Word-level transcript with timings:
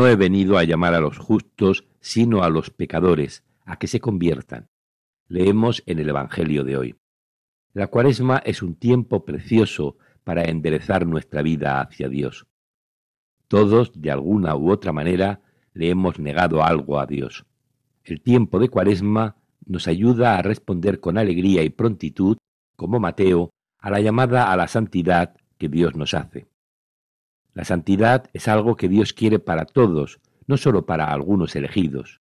No 0.00 0.08
he 0.08 0.16
venido 0.16 0.56
a 0.56 0.64
llamar 0.64 0.94
a 0.94 1.00
los 1.00 1.18
justos, 1.18 1.84
sino 2.00 2.42
a 2.42 2.48
los 2.48 2.70
pecadores, 2.70 3.44
a 3.66 3.78
que 3.78 3.86
se 3.86 4.00
conviertan. 4.00 4.70
Leemos 5.28 5.82
en 5.84 5.98
el 5.98 6.08
Evangelio 6.08 6.64
de 6.64 6.78
hoy. 6.78 6.96
La 7.74 7.88
cuaresma 7.88 8.38
es 8.38 8.62
un 8.62 8.76
tiempo 8.76 9.26
precioso 9.26 9.98
para 10.24 10.44
enderezar 10.44 11.06
nuestra 11.06 11.42
vida 11.42 11.82
hacia 11.82 12.08
Dios. 12.08 12.46
Todos, 13.46 13.92
de 14.00 14.10
alguna 14.10 14.56
u 14.56 14.70
otra 14.70 14.90
manera, 14.90 15.42
le 15.74 15.90
hemos 15.90 16.18
negado 16.18 16.64
algo 16.64 16.98
a 16.98 17.04
Dios. 17.04 17.44
El 18.02 18.22
tiempo 18.22 18.58
de 18.58 18.70
cuaresma 18.70 19.36
nos 19.66 19.86
ayuda 19.86 20.38
a 20.38 20.40
responder 20.40 21.00
con 21.00 21.18
alegría 21.18 21.62
y 21.62 21.68
prontitud, 21.68 22.38
como 22.74 23.00
Mateo, 23.00 23.50
a 23.78 23.90
la 23.90 24.00
llamada 24.00 24.50
a 24.50 24.56
la 24.56 24.66
santidad 24.66 25.36
que 25.58 25.68
Dios 25.68 25.94
nos 25.94 26.14
hace. 26.14 26.49
La 27.54 27.64
santidad 27.64 28.30
es 28.32 28.48
algo 28.48 28.76
que 28.76 28.88
Dios 28.88 29.12
quiere 29.12 29.38
para 29.38 29.64
todos, 29.64 30.20
no 30.46 30.56
solo 30.56 30.86
para 30.86 31.12
algunos 31.12 31.56
elegidos. 31.56 32.20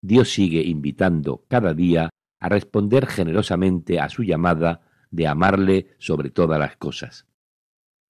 Dios 0.00 0.32
sigue 0.32 0.62
invitando 0.62 1.44
cada 1.48 1.74
día 1.74 2.10
a 2.38 2.48
responder 2.48 3.06
generosamente 3.06 4.00
a 4.00 4.08
su 4.08 4.22
llamada 4.22 4.82
de 5.10 5.26
amarle 5.26 5.94
sobre 5.98 6.30
todas 6.30 6.58
las 6.58 6.76
cosas. 6.76 7.26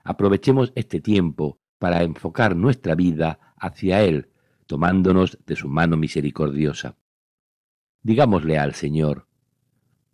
Aprovechemos 0.04 0.72
este 0.76 1.00
tiempo 1.00 1.58
para 1.78 2.02
enfocar 2.02 2.54
nuestra 2.54 2.94
vida 2.94 3.54
hacia 3.56 4.02
Él, 4.02 4.30
tomándonos 4.66 5.38
de 5.46 5.56
su 5.56 5.68
mano 5.68 5.96
misericordiosa. 5.96 6.96
Digámosle 8.02 8.58
al 8.58 8.74
Señor, 8.74 9.26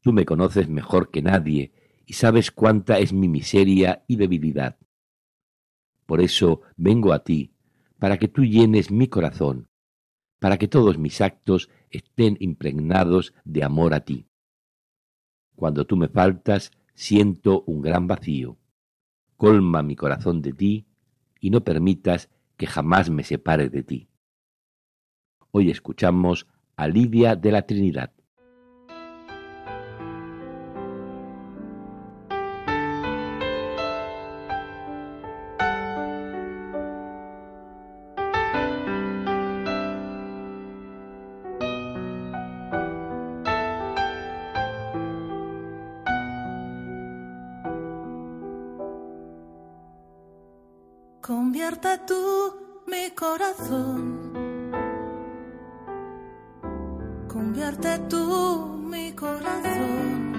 Tú 0.07 0.13
me 0.13 0.25
conoces 0.25 0.69
mejor 0.69 1.11
que 1.11 1.21
nadie 1.21 1.73
y 2.07 2.13
sabes 2.13 2.53
cuánta 2.53 3.01
es 3.01 3.13
mi 3.13 3.29
miseria 3.29 4.05
y 4.07 4.15
debilidad. 4.15 4.77
Por 6.07 6.21
eso 6.21 6.63
vengo 6.77 7.13
a 7.13 7.25
ti, 7.25 7.53
para 7.99 8.19
que 8.19 8.29
tú 8.29 8.45
llenes 8.45 8.91
mi 8.91 9.09
corazón, 9.09 9.69
para 10.39 10.59
que 10.59 10.69
todos 10.69 10.99
mis 10.99 11.21
actos 11.21 11.69
estén 11.91 12.37
impregnados 12.41 13.35
de 13.45 13.65
amor 13.65 13.95
a 13.95 14.01
ti. 14.01 14.27
Cuando 15.57 15.87
tú 15.87 15.97
me 15.97 16.09
faltas, 16.09 16.71
siento 16.95 17.63
un 17.67 17.83
gran 17.83 18.07
vacío. 18.07 18.59
Colma 19.37 19.83
mi 19.83 19.97
corazón 19.97 20.43
de 20.43 20.53
ti 20.53 20.87
y 21.41 21.51
no 21.51 21.65
permitas 21.65 22.31
que 22.57 22.67
jamás 22.67 23.11
me 23.11 23.25
separe 23.25 23.69
de 23.69 23.83
ti. 23.83 24.09
Hoy 25.51 25.71
escuchamos 25.71 26.47
a 26.77 26.89
Lidia 26.89 27.37
de 27.37 27.53
la 27.53 27.63
Trinidad. 27.63 28.13
Convierte 51.27 51.99
tú 52.07 52.55
mi 52.87 53.11
corazón. 53.11 54.33
Convierte 57.27 57.99
tú 58.09 58.81
mi 58.89 59.13
corazón. 59.13 60.33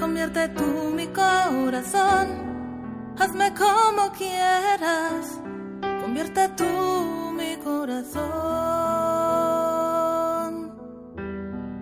Convierte 0.00 0.48
tú 0.56 0.64
mi 0.94 1.06
corazón. 1.08 2.28
Hazme 3.18 3.52
como 3.52 4.10
quieras. 4.12 5.38
Convierte 6.00 6.48
tú 6.56 6.64
mi 7.36 7.56
corazón. 7.58 8.22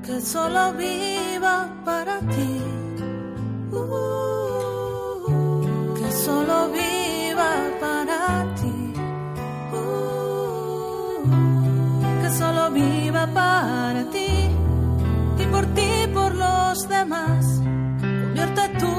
Que 0.03 0.21
solo 0.21 0.73
viva 0.73 1.69
para 1.85 2.19
ti. 2.19 2.61
Uh 3.71 4.44
solo 6.25 6.69
viva 6.71 7.51
para 7.81 8.19
ti. 8.59 8.77
Uh, 9.73 11.21
que 12.23 12.31
solo 12.31 12.71
viva 12.71 13.27
para 13.27 14.03
ti 14.15 14.33
y 15.43 15.45
por 15.53 15.67
ti 15.77 15.91
por 16.15 16.35
los 16.35 16.89
demás. 16.89 17.45
Convierte 18.01 18.65
tú 18.81 18.95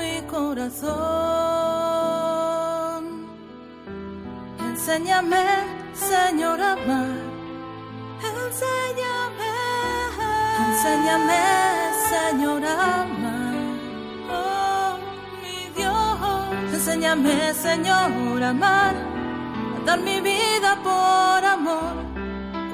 mi 0.00 0.20
corazón. 0.34 0.86
Enséñame, 4.68 5.44
Señor, 5.94 6.60
amar. 6.60 7.16
Enséñame, 8.32 9.52
enséñame, 10.66 11.40
Señor, 12.12 12.62
amar. 12.64 13.35
Enséñame, 16.86 17.52
Señor, 17.52 18.40
a 18.44 18.50
amar, 18.50 18.94
a 19.76 19.78
dar 19.84 19.98
mi 19.98 20.20
vida 20.20 20.78
por 20.84 21.44
amor. 21.44 21.96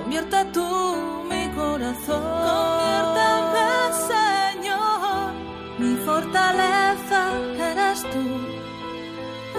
Convierte 0.02 0.44
tú 0.52 0.68
mi 1.30 1.48
corazón. 1.56 2.22
Conviérteme, 2.50 3.68
Señor, 4.12 5.32
mi 5.78 5.96
fortaleza 6.04 7.20
eres 7.70 8.02
tú. 8.12 8.24